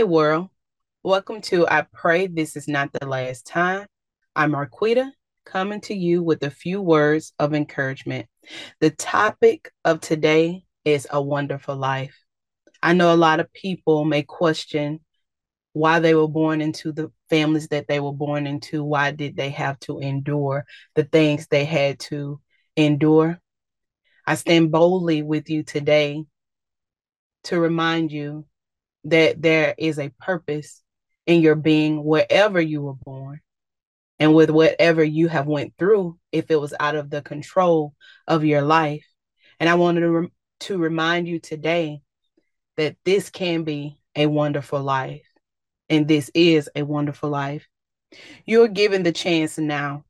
Hey, 0.00 0.04
world. 0.04 0.48
Welcome 1.02 1.42
to 1.42 1.68
I 1.68 1.82
Pray 1.82 2.26
This 2.26 2.56
Is 2.56 2.66
Not 2.66 2.90
the 2.90 3.04
Last 3.06 3.46
Time. 3.46 3.86
I'm 4.34 4.52
Marquetta, 4.52 5.12
coming 5.44 5.82
to 5.82 5.94
you 5.94 6.22
with 6.22 6.42
a 6.42 6.50
few 6.50 6.80
words 6.80 7.34
of 7.38 7.52
encouragement. 7.52 8.26
The 8.80 8.92
topic 8.92 9.70
of 9.84 10.00
today 10.00 10.64
is 10.86 11.06
a 11.10 11.20
wonderful 11.20 11.76
life. 11.76 12.18
I 12.82 12.94
know 12.94 13.12
a 13.12 13.14
lot 13.14 13.40
of 13.40 13.52
people 13.52 14.06
may 14.06 14.22
question 14.22 15.00
why 15.74 16.00
they 16.00 16.14
were 16.14 16.28
born 16.28 16.62
into 16.62 16.92
the 16.92 17.12
families 17.28 17.68
that 17.68 17.86
they 17.86 18.00
were 18.00 18.14
born 18.14 18.46
into. 18.46 18.82
Why 18.82 19.10
did 19.10 19.36
they 19.36 19.50
have 19.50 19.78
to 19.80 19.98
endure 19.98 20.64
the 20.94 21.04
things 21.04 21.46
they 21.46 21.66
had 21.66 21.98
to 22.08 22.40
endure? 22.74 23.38
I 24.26 24.36
stand 24.36 24.72
boldly 24.72 25.20
with 25.20 25.50
you 25.50 25.62
today 25.62 26.24
to 27.44 27.60
remind 27.60 28.10
you 28.12 28.46
that 29.04 29.40
there 29.40 29.74
is 29.78 29.98
a 29.98 30.12
purpose 30.20 30.82
in 31.26 31.40
your 31.40 31.54
being 31.54 32.04
wherever 32.04 32.60
you 32.60 32.82
were 32.82 32.94
born 32.94 33.40
and 34.18 34.34
with 34.34 34.50
whatever 34.50 35.02
you 35.02 35.28
have 35.28 35.46
went 35.46 35.74
through 35.78 36.18
if 36.32 36.50
it 36.50 36.60
was 36.60 36.74
out 36.78 36.94
of 36.94 37.10
the 37.10 37.22
control 37.22 37.94
of 38.26 38.44
your 38.44 38.62
life. 38.62 39.06
And 39.58 39.68
i 39.68 39.74
wanted 39.74 40.00
to, 40.00 40.30
to 40.60 40.78
remind 40.78 41.28
you 41.28 41.38
today 41.38 42.00
that 42.76 42.96
this 43.04 43.30
can 43.30 43.64
be 43.64 43.98
a 44.14 44.26
wonderful 44.26 44.82
life 44.82 45.26
and 45.88 46.06
this 46.06 46.30
is 46.34 46.68
a 46.74 46.82
wonderful 46.82 47.30
life. 47.30 47.66
You're 48.44 48.68
given 48.68 49.02
the 49.02 49.12
chance 49.12 49.58
now 49.58 50.04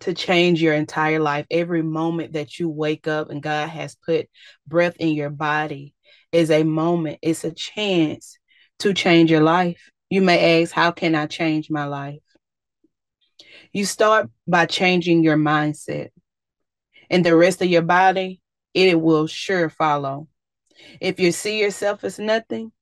to 0.00 0.14
change 0.14 0.62
your 0.62 0.74
entire 0.74 1.20
life. 1.20 1.46
Every 1.50 1.82
moment 1.82 2.34
that 2.34 2.58
you 2.58 2.68
wake 2.68 3.06
up 3.06 3.30
and 3.30 3.42
god 3.42 3.68
has 3.68 3.96
put 3.96 4.28
breath 4.66 4.96
in 4.98 5.10
your 5.10 5.30
body 5.30 5.94
is 6.32 6.50
a 6.50 6.62
moment, 6.62 7.18
it's 7.22 7.44
a 7.44 7.50
chance 7.52 8.38
to 8.80 8.94
change 8.94 9.30
your 9.30 9.42
life. 9.42 9.90
You 10.08 10.22
may 10.22 10.62
ask, 10.62 10.72
How 10.72 10.90
can 10.90 11.14
I 11.14 11.26
change 11.26 11.70
my 11.70 11.84
life? 11.84 12.20
You 13.72 13.84
start 13.84 14.30
by 14.46 14.66
changing 14.66 15.22
your 15.22 15.36
mindset, 15.36 16.10
and 17.08 17.24
the 17.24 17.36
rest 17.36 17.62
of 17.62 17.68
your 17.68 17.82
body, 17.82 18.40
it 18.74 19.00
will 19.00 19.26
sure 19.26 19.68
follow. 19.68 20.28
If 21.00 21.20
you 21.20 21.32
see 21.32 21.60
yourself 21.60 22.04
as 22.04 22.18
nothing, 22.18 22.72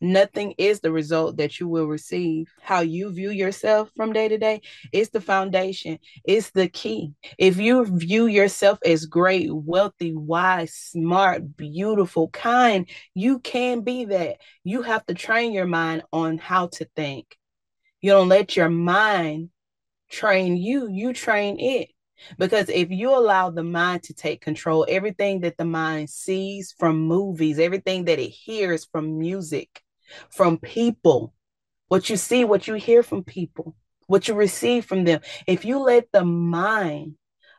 Nothing 0.00 0.54
is 0.56 0.80
the 0.80 0.90
result 0.90 1.36
that 1.36 1.60
you 1.60 1.68
will 1.68 1.86
receive. 1.86 2.50
How 2.62 2.80
you 2.80 3.10
view 3.10 3.30
yourself 3.30 3.90
from 3.94 4.14
day 4.14 4.28
to 4.28 4.38
day 4.38 4.62
is 4.92 5.10
the 5.10 5.20
foundation, 5.20 5.98
it's 6.24 6.50
the 6.50 6.68
key. 6.68 7.12
If 7.36 7.58
you 7.58 7.84
view 7.84 8.26
yourself 8.26 8.78
as 8.84 9.04
great, 9.04 9.54
wealthy, 9.54 10.14
wise, 10.14 10.72
smart, 10.72 11.56
beautiful, 11.56 12.28
kind, 12.28 12.88
you 13.14 13.40
can 13.40 13.82
be 13.82 14.06
that. 14.06 14.38
You 14.64 14.82
have 14.82 15.04
to 15.06 15.14
train 15.14 15.52
your 15.52 15.66
mind 15.66 16.02
on 16.12 16.38
how 16.38 16.68
to 16.68 16.86
think. 16.96 17.36
You 18.00 18.12
don't 18.12 18.28
let 18.28 18.56
your 18.56 18.70
mind 18.70 19.50
train 20.10 20.56
you, 20.56 20.88
you 20.90 21.12
train 21.12 21.60
it. 21.60 21.90
Because 22.38 22.68
if 22.68 22.90
you 22.90 23.10
allow 23.10 23.50
the 23.50 23.62
mind 23.62 24.02
to 24.04 24.14
take 24.14 24.40
control, 24.40 24.86
everything 24.88 25.40
that 25.40 25.56
the 25.56 25.64
mind 25.64 26.10
sees 26.10 26.74
from 26.78 27.00
movies, 27.00 27.58
everything 27.58 28.04
that 28.06 28.18
it 28.18 28.28
hears 28.28 28.84
from 28.84 29.18
music, 29.18 29.82
from 30.30 30.58
people, 30.58 31.34
what 31.88 32.10
you 32.10 32.16
see, 32.16 32.44
what 32.44 32.66
you 32.68 32.74
hear 32.74 33.02
from 33.02 33.24
people, 33.24 33.76
what 34.06 34.28
you 34.28 34.34
receive 34.34 34.84
from 34.84 35.04
them. 35.04 35.20
If 35.46 35.64
you 35.64 35.80
let 35.80 36.10
the 36.12 36.24
mind 36.24 37.14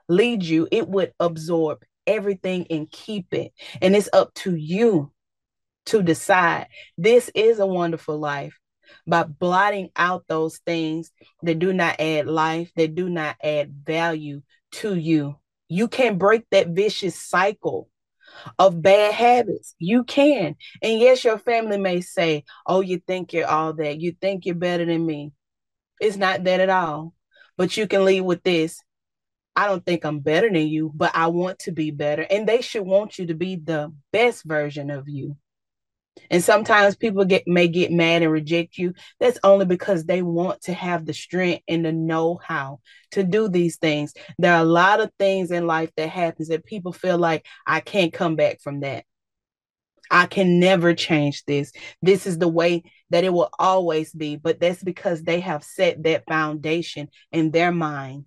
lead 0.07 0.43
you, 0.43 0.67
it 0.71 0.87
would 0.87 1.13
absorb 1.19 1.83
everything 2.07 2.67
and 2.69 2.89
keep 2.89 3.33
it. 3.33 3.53
And 3.81 3.95
it's 3.95 4.09
up 4.13 4.33
to 4.35 4.55
you 4.55 5.11
to 5.87 6.01
decide. 6.01 6.67
This 6.97 7.29
is 7.33 7.59
a 7.59 7.65
wonderful 7.65 8.17
life 8.17 8.57
by 9.07 9.23
blotting 9.23 9.89
out 9.95 10.25
those 10.27 10.57
things 10.59 11.11
that 11.43 11.59
do 11.59 11.73
not 11.73 11.99
add 11.99 12.27
life, 12.27 12.71
that 12.75 12.95
do 12.95 13.09
not 13.09 13.35
add 13.43 13.73
value 13.85 14.41
to 14.71 14.95
you. 14.95 15.37
You 15.69 15.87
can 15.87 16.17
break 16.17 16.43
that 16.51 16.69
vicious 16.69 17.15
cycle 17.15 17.89
of 18.59 18.81
bad 18.81 19.13
habits. 19.13 19.75
You 19.79 20.03
can. 20.03 20.55
And 20.81 20.99
yes, 20.99 21.23
your 21.23 21.37
family 21.37 21.77
may 21.77 22.01
say, 22.01 22.43
Oh, 22.65 22.81
you 22.81 22.99
think 22.99 23.33
you're 23.33 23.47
all 23.47 23.73
that. 23.73 23.99
You 23.99 24.15
think 24.19 24.45
you're 24.45 24.55
better 24.55 24.85
than 24.85 25.05
me. 25.05 25.31
It's 25.99 26.17
not 26.17 26.43
that 26.43 26.59
at 26.59 26.69
all. 26.69 27.13
But 27.57 27.77
you 27.77 27.87
can 27.87 28.05
lead 28.05 28.21
with 28.21 28.43
this. 28.43 28.81
I 29.55 29.67
don't 29.67 29.85
think 29.85 30.05
I'm 30.05 30.19
better 30.19 30.49
than 30.49 30.67
you, 30.67 30.91
but 30.95 31.11
I 31.13 31.27
want 31.27 31.59
to 31.59 31.71
be 31.71 31.91
better. 31.91 32.25
And 32.29 32.47
they 32.47 32.61
should 32.61 32.83
want 32.83 33.19
you 33.19 33.27
to 33.27 33.35
be 33.35 33.57
the 33.57 33.93
best 34.11 34.43
version 34.45 34.89
of 34.89 35.09
you. 35.09 35.37
And 36.29 36.43
sometimes 36.43 36.95
people 36.95 37.25
get 37.25 37.43
may 37.47 37.67
get 37.67 37.91
mad 37.91 38.21
and 38.21 38.31
reject 38.31 38.77
you. 38.77 38.93
That's 39.19 39.39
only 39.43 39.65
because 39.65 40.05
they 40.05 40.21
want 40.21 40.61
to 40.63 40.73
have 40.73 41.05
the 41.05 41.13
strength 41.13 41.63
and 41.67 41.85
the 41.85 41.91
know-how 41.91 42.79
to 43.11 43.23
do 43.23 43.47
these 43.47 43.77
things. 43.77 44.13
There 44.37 44.53
are 44.53 44.61
a 44.61 44.65
lot 44.65 44.99
of 44.99 45.11
things 45.17 45.51
in 45.51 45.67
life 45.67 45.91
that 45.97 46.09
happens 46.09 46.49
that 46.49 46.65
people 46.65 46.93
feel 46.93 47.17
like 47.17 47.45
I 47.65 47.79
can't 47.79 48.13
come 48.13 48.35
back 48.35 48.61
from 48.61 48.81
that. 48.81 49.05
I 50.09 50.25
can 50.25 50.59
never 50.59 50.93
change 50.93 51.45
this. 51.45 51.71
This 52.01 52.27
is 52.27 52.37
the 52.37 52.47
way 52.47 52.83
that 53.11 53.23
it 53.23 53.31
will 53.31 53.49
always 53.57 54.11
be. 54.11 54.35
But 54.35 54.59
that's 54.59 54.83
because 54.83 55.23
they 55.23 55.39
have 55.39 55.63
set 55.63 56.03
that 56.03 56.25
foundation 56.27 57.07
in 57.31 57.51
their 57.51 57.71
mind 57.71 58.25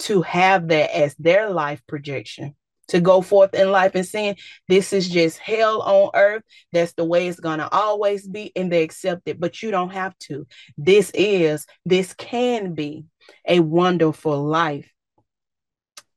to 0.00 0.22
have 0.22 0.68
that 0.68 0.96
as 0.96 1.16
their 1.16 1.50
life 1.50 1.82
projection 1.88 2.54
to 2.88 3.00
go 3.00 3.20
forth 3.20 3.54
in 3.54 3.70
life 3.70 3.94
and 3.94 4.06
saying 4.06 4.36
this 4.68 4.92
is 4.92 5.08
just 5.08 5.38
hell 5.38 5.82
on 5.82 6.10
earth. 6.14 6.42
That's 6.72 6.92
the 6.94 7.04
way 7.04 7.28
it's 7.28 7.40
going 7.40 7.58
to 7.58 7.68
always 7.70 8.26
be. 8.26 8.52
And 8.56 8.72
they 8.72 8.82
accept 8.82 9.22
it, 9.26 9.40
but 9.40 9.62
you 9.62 9.70
don't 9.70 9.92
have 9.92 10.18
to. 10.20 10.46
This 10.76 11.10
is, 11.14 11.66
this 11.84 12.14
can 12.14 12.74
be 12.74 13.06
a 13.46 13.60
wonderful 13.60 14.44
life. 14.44 14.90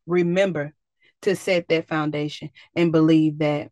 Remember 0.08 0.74
to 1.22 1.36
set 1.36 1.68
that 1.70 1.88
foundation 1.88 2.50
and 2.76 2.92
believe 2.92 3.40
that. 3.40 3.70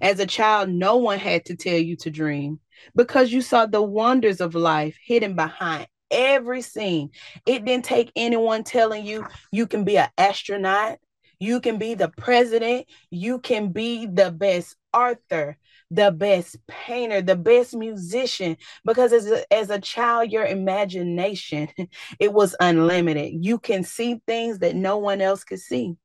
As 0.00 0.20
a 0.20 0.26
child, 0.26 0.68
no 0.68 0.96
one 0.96 1.18
had 1.18 1.46
to 1.46 1.56
tell 1.56 1.76
you 1.76 1.96
to 1.96 2.10
dream 2.10 2.60
because 2.94 3.32
you 3.32 3.42
saw 3.42 3.66
the 3.66 3.82
wonders 3.82 4.40
of 4.40 4.54
life 4.54 4.96
hidden 5.04 5.34
behind 5.34 5.88
every 6.10 6.62
scene. 6.62 7.10
It 7.44 7.64
didn't 7.64 7.84
take 7.84 8.12
anyone 8.14 8.62
telling 8.62 9.04
you 9.04 9.26
you 9.50 9.66
can 9.66 9.84
be 9.84 9.98
an 9.98 10.08
astronaut, 10.16 10.98
you 11.44 11.60
can 11.60 11.76
be 11.76 11.94
the 11.94 12.08
president. 12.08 12.86
You 13.10 13.38
can 13.38 13.70
be 13.70 14.06
the 14.06 14.30
best 14.30 14.76
author, 14.94 15.58
the 15.90 16.10
best 16.10 16.56
painter, 16.66 17.20
the 17.20 17.36
best 17.36 17.74
musician. 17.74 18.56
Because 18.84 19.12
as 19.12 19.30
a, 19.30 19.52
as 19.52 19.68
a 19.68 19.78
child, 19.78 20.32
your 20.32 20.46
imagination, 20.46 21.68
it 22.18 22.32
was 22.32 22.56
unlimited. 22.58 23.44
You 23.44 23.58
can 23.58 23.84
see 23.84 24.22
things 24.26 24.60
that 24.60 24.74
no 24.74 24.96
one 24.96 25.20
else 25.20 25.44
could 25.44 25.60
see. 25.60 25.96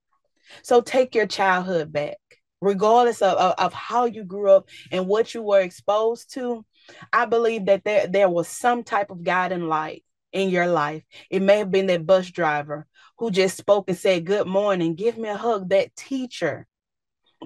So 0.61 0.81
take 0.81 1.15
your 1.15 1.27
childhood 1.27 1.93
back, 1.93 2.17
regardless 2.59 3.21
of, 3.21 3.37
of, 3.37 3.53
of 3.57 3.73
how 3.73 4.05
you 4.05 4.25
grew 4.25 4.51
up 4.51 4.67
and 4.91 5.07
what 5.07 5.33
you 5.33 5.41
were 5.41 5.61
exposed 5.61 6.33
to. 6.33 6.65
I 7.13 7.25
believe 7.25 7.67
that 7.67 7.85
there, 7.85 8.07
there 8.07 8.29
was 8.29 8.49
some 8.49 8.83
type 8.83 9.09
of 9.09 9.23
guiding 9.23 9.67
light 9.67 10.03
in 10.33 10.49
your 10.49 10.67
life. 10.67 11.03
It 11.29 11.41
may 11.41 11.59
have 11.59 11.71
been 11.71 11.87
that 11.87 12.05
bus 12.05 12.29
driver 12.29 12.87
who 13.19 13.29
just 13.31 13.57
spoke 13.57 13.89
and 13.89 13.97
said, 13.97 14.25
Good 14.25 14.47
morning, 14.47 14.95
give 14.95 15.17
me 15.17 15.29
a 15.29 15.37
hug. 15.37 15.69
That 15.69 15.95
teacher, 15.95 16.65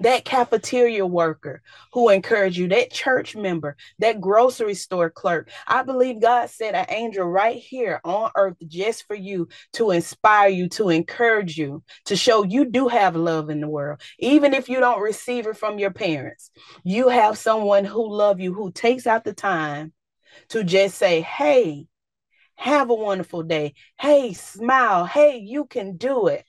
that 0.02 0.24
cafeteria 0.24 1.04
worker 1.04 1.62
who 1.92 2.08
encouraged 2.08 2.56
you, 2.56 2.68
that 2.68 2.92
church 2.92 3.36
member, 3.36 3.76
that 3.98 4.20
grocery 4.20 4.74
store 4.74 5.10
clerk. 5.10 5.50
I 5.66 5.82
believe 5.82 6.20
God 6.20 6.48
sent 6.50 6.76
an 6.76 6.86
angel 6.88 7.24
right 7.24 7.56
here 7.56 8.00
on 8.04 8.30
earth 8.36 8.56
just 8.66 9.06
for 9.06 9.14
you 9.14 9.48
to 9.74 9.90
inspire 9.90 10.48
you, 10.48 10.68
to 10.70 10.90
encourage 10.90 11.58
you, 11.58 11.82
to 12.06 12.16
show 12.16 12.44
you 12.44 12.64
do 12.64 12.88
have 12.88 13.16
love 13.16 13.50
in 13.50 13.60
the 13.60 13.68
world. 13.68 14.00
Even 14.18 14.54
if 14.54 14.68
you 14.68 14.80
don't 14.80 15.02
receive 15.02 15.46
it 15.46 15.56
from 15.56 15.78
your 15.78 15.92
parents, 15.92 16.50
you 16.84 17.08
have 17.08 17.36
someone 17.36 17.84
who 17.84 18.12
love 18.12 18.40
you, 18.40 18.54
who 18.54 18.72
takes 18.72 19.06
out 19.06 19.24
the 19.24 19.34
time 19.34 19.92
to 20.48 20.64
just 20.64 20.98
say, 20.98 21.20
Hey, 21.20 21.86
have 22.56 22.90
a 22.90 22.94
wonderful 22.94 23.42
day. 23.42 23.74
Hey, 23.98 24.32
smile. 24.32 25.04
Hey, 25.04 25.38
you 25.38 25.66
can 25.66 25.96
do 25.96 26.28
it. 26.28 26.44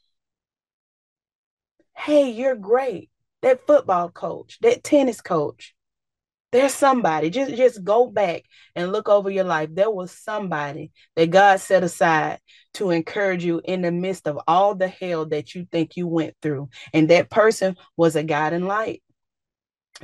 Hey, 1.96 2.32
you're 2.32 2.56
great. 2.56 3.10
That 3.42 3.66
football 3.68 4.10
coach, 4.10 4.60
that 4.62 4.84
tennis 4.84 5.22
coach. 5.22 5.76
There's 6.52 6.74
somebody. 6.74 7.30
Just 7.30 7.56
just 7.56 7.84
go 7.84 8.08
back 8.08 8.44
and 8.76 8.92
look 8.92 9.10
over 9.10 9.30
your 9.30 9.44
life. 9.44 9.70
There 9.74 9.92
was 9.92 10.12
somebody 10.12 10.92
that 11.16 11.30
God 11.30 11.60
set 11.60 11.84
aside 11.84 12.40
to 12.76 12.92
encourage 12.92 13.44
you 13.44 13.62
in 13.66 13.82
the 13.82 13.92
midst 13.92 14.28
of 14.28 14.40
all 14.48 14.74
the 14.74 14.88
hell 14.88 15.26
that 15.28 15.54
you 15.54 15.68
think 15.72 15.98
you 15.98 16.08
went 16.08 16.36
through. 16.42 16.70
And 16.94 17.10
that 17.10 17.30
person 17.30 17.76
was 17.98 18.16
a 18.16 18.24
guiding 18.24 18.68
light 18.68 19.04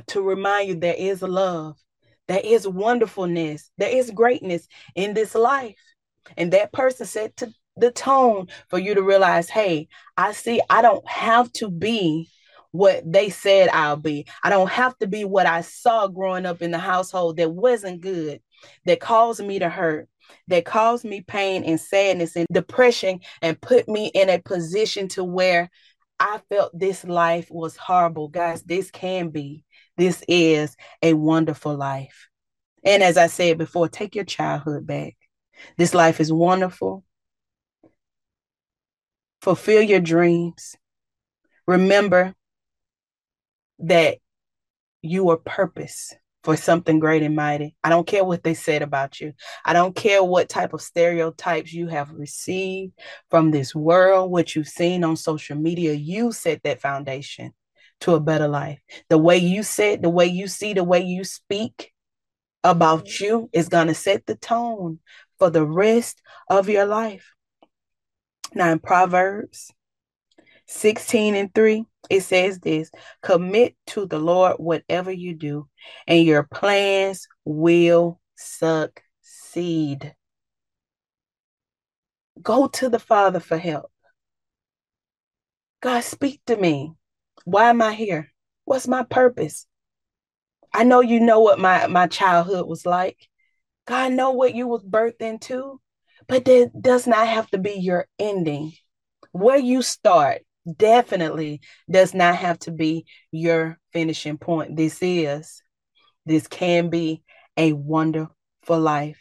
to 0.08 0.22
remind 0.22 0.68
you 0.68 0.74
there 0.74 0.94
is 0.96 1.22
love, 1.22 1.76
there 2.28 2.40
is 2.42 2.66
wonderfulness, 2.66 3.70
there 3.78 3.94
is 3.94 4.10
greatness 4.10 4.66
in 4.94 5.14
this 5.14 5.34
life. 5.34 5.76
And 6.36 6.52
that 6.52 6.72
person 6.72 7.06
set 7.06 7.36
to 7.38 7.52
the 7.76 7.90
tone 7.90 8.48
for 8.68 8.78
you 8.78 8.94
to 8.94 9.02
realize, 9.02 9.48
hey, 9.48 9.88
I 10.16 10.32
see 10.32 10.60
I 10.68 10.82
don't 10.82 11.06
have 11.08 11.52
to 11.54 11.68
be 11.68 12.28
what 12.70 13.02
they 13.10 13.28
said 13.30 13.68
I'll 13.68 13.96
be. 13.96 14.26
I 14.42 14.50
don't 14.50 14.70
have 14.70 14.96
to 14.98 15.06
be 15.06 15.24
what 15.24 15.46
I 15.46 15.60
saw 15.60 16.08
growing 16.08 16.46
up 16.46 16.62
in 16.62 16.70
the 16.70 16.78
household 16.78 17.36
that 17.36 17.52
wasn't 17.52 18.00
good, 18.00 18.40
that 18.86 19.00
caused 19.00 19.44
me 19.44 19.58
to 19.58 19.68
hurt, 19.68 20.08
that 20.48 20.64
caused 20.64 21.04
me 21.04 21.20
pain 21.20 21.64
and 21.64 21.80
sadness 21.80 22.34
and 22.36 22.46
depression 22.50 23.20
and 23.42 23.60
put 23.60 23.88
me 23.88 24.10
in 24.14 24.28
a 24.30 24.38
position 24.38 25.08
to 25.08 25.24
where 25.24 25.70
I 26.18 26.40
felt 26.48 26.78
this 26.78 27.04
life 27.04 27.48
was 27.50 27.76
horrible. 27.76 28.28
Guys, 28.28 28.62
this 28.62 28.90
can 28.90 29.30
be, 29.30 29.64
this 29.96 30.24
is 30.28 30.76
a 31.02 31.14
wonderful 31.14 31.76
life. 31.76 32.28
And 32.84 33.02
as 33.02 33.16
I 33.16 33.26
said 33.26 33.58
before, 33.58 33.88
take 33.88 34.14
your 34.14 34.24
childhood 34.24 34.86
back. 34.86 35.16
This 35.76 35.94
life 35.94 36.20
is 36.20 36.32
wonderful. 36.32 37.04
Fulfill 39.40 39.82
your 39.82 40.00
dreams. 40.00 40.76
Remember 41.66 42.34
that 43.80 44.18
you 45.02 45.30
are 45.30 45.36
purpose 45.36 46.14
for 46.44 46.56
something 46.56 46.98
great 46.98 47.22
and 47.22 47.36
mighty. 47.36 47.76
I 47.84 47.88
don't 47.88 48.06
care 48.06 48.24
what 48.24 48.42
they 48.42 48.54
said 48.54 48.82
about 48.82 49.20
you. 49.20 49.32
I 49.64 49.72
don't 49.72 49.94
care 49.94 50.22
what 50.22 50.48
type 50.48 50.72
of 50.72 50.82
stereotypes 50.82 51.72
you 51.72 51.86
have 51.88 52.10
received 52.10 52.94
from 53.30 53.50
this 53.50 53.74
world, 53.74 54.30
what 54.30 54.54
you've 54.54 54.68
seen 54.68 55.04
on 55.04 55.16
social 55.16 55.56
media. 55.56 55.92
You 55.92 56.32
set 56.32 56.62
that 56.64 56.80
foundation 56.80 57.52
to 58.00 58.14
a 58.14 58.20
better 58.20 58.48
life. 58.48 58.80
The 59.08 59.18
way 59.18 59.38
you 59.38 59.62
set, 59.62 60.02
the 60.02 60.10
way 60.10 60.26
you 60.26 60.48
see, 60.48 60.72
the 60.72 60.84
way 60.84 61.00
you 61.02 61.22
speak 61.24 61.92
about 62.64 63.06
mm-hmm. 63.06 63.24
you 63.24 63.50
is 63.52 63.68
going 63.68 63.88
to 63.88 63.94
set 63.94 64.26
the 64.26 64.36
tone 64.36 64.98
for 65.42 65.50
the 65.50 65.66
rest 65.66 66.22
of 66.48 66.68
your 66.68 66.86
life. 66.86 67.34
Now, 68.54 68.70
in 68.70 68.78
Proverbs 68.78 69.72
16 70.68 71.34
and 71.34 71.52
3, 71.52 71.84
it 72.10 72.20
says 72.20 72.60
this 72.60 72.92
commit 73.22 73.74
to 73.88 74.06
the 74.06 74.20
Lord 74.20 74.58
whatever 74.58 75.10
you 75.10 75.34
do, 75.34 75.68
and 76.06 76.24
your 76.24 76.44
plans 76.44 77.26
will 77.44 78.20
succeed. 78.36 80.14
Go 82.40 82.68
to 82.68 82.88
the 82.88 83.00
Father 83.00 83.40
for 83.40 83.58
help. 83.58 83.90
God, 85.80 86.04
speak 86.04 86.40
to 86.46 86.56
me. 86.56 86.92
Why 87.44 87.70
am 87.70 87.82
I 87.82 87.94
here? 87.94 88.32
What's 88.64 88.86
my 88.86 89.02
purpose? 89.02 89.66
I 90.72 90.84
know 90.84 91.00
you 91.00 91.18
know 91.18 91.40
what 91.40 91.58
my, 91.58 91.88
my 91.88 92.06
childhood 92.06 92.68
was 92.68 92.86
like. 92.86 93.28
God 93.86 94.12
know 94.12 94.30
what 94.30 94.54
you 94.54 94.66
was 94.68 94.84
birthed 94.84 95.20
into, 95.20 95.80
but 96.28 96.44
that 96.44 96.70
does 96.80 97.06
not 97.06 97.26
have 97.26 97.50
to 97.50 97.58
be 97.58 97.72
your 97.72 98.06
ending. 98.18 98.72
Where 99.32 99.58
you 99.58 99.82
start 99.82 100.42
definitely 100.76 101.60
does 101.90 102.14
not 102.14 102.36
have 102.36 102.58
to 102.60 102.70
be 102.70 103.06
your 103.30 103.78
finishing 103.92 104.38
point. 104.38 104.76
This 104.76 104.98
is, 105.00 105.62
this 106.26 106.46
can 106.46 106.90
be 106.90 107.22
a 107.56 107.72
wonderful 107.72 108.34
life. 108.68 109.18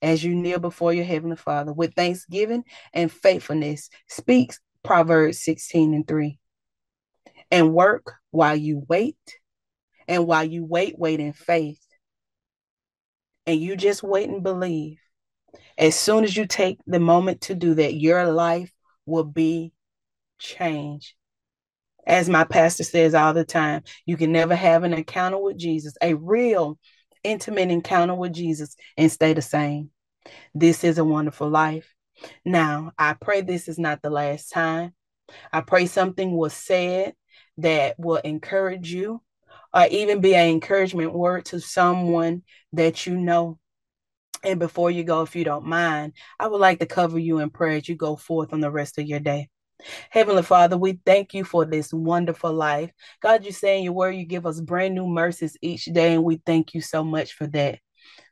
As 0.00 0.24
you 0.24 0.34
kneel 0.34 0.58
before 0.58 0.92
your 0.92 1.04
Heavenly 1.04 1.36
Father 1.36 1.72
with 1.72 1.94
thanksgiving 1.94 2.64
and 2.92 3.12
faithfulness, 3.12 3.88
speaks 4.08 4.58
Proverbs 4.82 5.40
16 5.44 5.94
and 5.94 6.08
3. 6.08 6.38
And 7.52 7.72
work 7.72 8.14
while 8.32 8.56
you 8.56 8.84
wait. 8.88 9.16
And 10.08 10.26
while 10.26 10.42
you 10.44 10.64
wait, 10.64 10.98
wait 10.98 11.20
in 11.20 11.32
faith. 11.32 11.78
And 13.46 13.60
you 13.60 13.76
just 13.76 14.02
wait 14.02 14.28
and 14.28 14.42
believe. 14.42 14.98
As 15.76 15.94
soon 15.94 16.24
as 16.24 16.36
you 16.36 16.46
take 16.46 16.78
the 16.86 17.00
moment 17.00 17.42
to 17.42 17.54
do 17.54 17.74
that, 17.74 17.94
your 17.94 18.30
life 18.30 18.72
will 19.06 19.24
be 19.24 19.72
changed. 20.38 21.14
As 22.06 22.28
my 22.28 22.44
pastor 22.44 22.84
says 22.84 23.14
all 23.14 23.32
the 23.32 23.44
time, 23.44 23.82
you 24.06 24.16
can 24.16 24.32
never 24.32 24.54
have 24.54 24.82
an 24.82 24.92
encounter 24.92 25.38
with 25.38 25.56
Jesus, 25.56 25.94
a 26.02 26.14
real 26.14 26.78
intimate 27.22 27.70
encounter 27.70 28.14
with 28.14 28.32
Jesus, 28.32 28.76
and 28.96 29.10
stay 29.10 29.34
the 29.34 29.42
same. 29.42 29.90
This 30.54 30.84
is 30.84 30.98
a 30.98 31.04
wonderful 31.04 31.48
life. 31.48 31.94
Now, 32.44 32.92
I 32.98 33.14
pray 33.14 33.40
this 33.40 33.68
is 33.68 33.78
not 33.78 34.02
the 34.02 34.10
last 34.10 34.50
time. 34.50 34.94
I 35.52 35.60
pray 35.60 35.86
something 35.86 36.32
was 36.32 36.52
said 36.52 37.14
that 37.58 37.98
will 37.98 38.16
encourage 38.16 38.92
you 38.92 39.22
or 39.74 39.86
even 39.90 40.20
be 40.20 40.34
an 40.34 40.48
encouragement 40.48 41.12
word 41.12 41.44
to 41.46 41.60
someone 41.60 42.42
that 42.72 43.06
you 43.06 43.16
know. 43.16 43.58
And 44.44 44.58
before 44.58 44.90
you 44.90 45.04
go, 45.04 45.22
if 45.22 45.36
you 45.36 45.44
don't 45.44 45.66
mind, 45.66 46.14
I 46.40 46.48
would 46.48 46.60
like 46.60 46.80
to 46.80 46.86
cover 46.86 47.18
you 47.18 47.38
in 47.38 47.50
prayer 47.50 47.76
as 47.76 47.88
you 47.88 47.94
go 47.94 48.16
forth 48.16 48.52
on 48.52 48.60
the 48.60 48.72
rest 48.72 48.98
of 48.98 49.06
your 49.06 49.20
day. 49.20 49.48
Heavenly 50.10 50.42
Father, 50.42 50.76
we 50.76 51.00
thank 51.04 51.34
you 51.34 51.44
for 51.44 51.64
this 51.64 51.92
wonderful 51.92 52.52
life. 52.52 52.90
God, 53.20 53.44
you 53.44 53.52
say 53.52 53.78
in 53.78 53.84
your 53.84 53.92
word, 53.92 54.16
you 54.16 54.24
give 54.24 54.46
us 54.46 54.60
brand 54.60 54.94
new 54.94 55.06
mercies 55.06 55.56
each 55.60 55.84
day, 55.86 56.14
and 56.14 56.24
we 56.24 56.40
thank 56.44 56.74
you 56.74 56.80
so 56.80 57.04
much 57.04 57.32
for 57.34 57.46
that. 57.48 57.78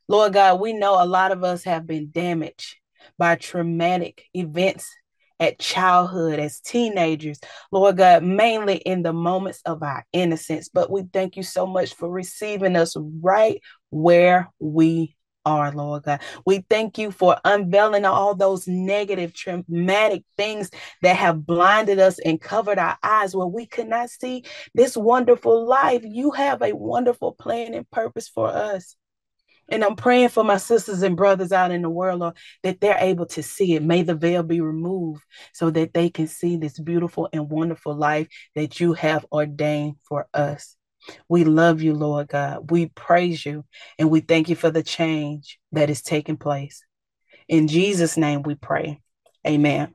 Lord 0.08 0.32
God, 0.32 0.60
we 0.60 0.72
know 0.72 1.02
a 1.02 1.06
lot 1.06 1.32
of 1.32 1.44
us 1.44 1.64
have 1.64 1.87
been 1.87 2.10
damaged 2.10 2.76
by 3.19 3.37
traumatic 3.37 4.25
events 4.34 4.92
at 5.40 5.58
childhood, 5.58 6.38
as 6.38 6.60
teenagers, 6.60 7.40
Lord 7.72 7.96
God, 7.96 8.22
mainly 8.22 8.76
in 8.76 9.02
the 9.02 9.12
moments 9.12 9.62
of 9.64 9.82
our 9.82 10.06
innocence. 10.12 10.69
But 10.69 10.90
we 10.90 11.04
thank 11.12 11.37
you 11.37 11.42
so 11.42 11.66
much 11.66 11.94
for 11.94 12.10
receiving 12.10 12.76
us 12.76 12.94
right 13.20 13.60
where 13.90 14.50
we 14.60 15.16
are, 15.46 15.72
Lord 15.72 16.02
God. 16.02 16.20
We 16.44 16.64
thank 16.69 16.98
you 16.98 17.10
for 17.10 17.37
unveiling 17.44 18.04
all 18.04 18.34
those 18.34 18.69
negative, 18.69 19.32
traumatic 19.34 20.25
things 20.37 20.70
that 21.02 21.16
have 21.16 21.46
blinded 21.46 21.98
us 21.98 22.19
and 22.19 22.40
covered 22.40 22.78
our 22.78 22.98
eyes 23.02 23.34
where 23.34 23.46
we 23.46 23.66
could 23.66 23.88
not 23.88 24.10
see 24.10 24.44
this 24.75 24.96
wonderful 24.96 25.66
life. 25.66 26.02
You 26.04 26.32
have 26.32 26.62
a 26.62 26.76
wonderful 26.76 27.32
plan 27.32 27.75
and 27.75 27.90
purpose 27.90 28.28
for 28.28 28.48
us. 28.48 28.94
And 29.70 29.84
I'm 29.84 29.96
praying 29.96 30.31
for 30.31 30.43
my 30.43 30.56
sisters 30.56 31.02
and 31.02 31.17
brothers 31.17 31.52
out 31.52 31.70
in 31.70 31.82
the 31.82 31.90
world, 31.90 32.20
Lord, 32.20 32.37
that 32.64 32.81
they're 32.81 32.99
able 32.99 33.26
to 33.26 33.43
see 33.43 33.75
it. 33.75 33.82
May 33.82 34.02
the 34.02 34.14
veil 34.14 34.43
be 34.43 34.61
removed 34.61 35.23
so 35.52 35.71
that 35.71 35.95
they 35.95 36.11
can 36.11 36.26
see 36.26 36.56
this 36.56 36.78
beautiful 36.78 37.28
and 37.33 37.49
wonderful 37.49 37.95
life 37.95 38.28
that 38.56 38.80
you 38.80 38.95
have 38.95 39.25
ordained 39.33 39.97
for 40.09 40.26
us. 40.35 40.76
We 41.28 41.45
love 41.45 41.80
you, 41.80 41.95
Lord 41.95 42.28
God. 42.28 42.71
We 42.71 42.87
praise 42.87 43.47
you 43.47 43.64
and 43.99 44.11
we 44.11 44.21
thank 44.21 44.49
you 44.49 44.56
for 44.56 44.71
the 44.71 44.83
change 44.83 45.59
that 45.73 45.88
is 45.88 46.02
taking 46.02 46.37
place. 46.37 46.85
In 47.49 47.68
Jesus' 47.68 48.16
name 48.16 48.42
we 48.42 48.56
pray. 48.56 49.00
Amen. 49.47 49.95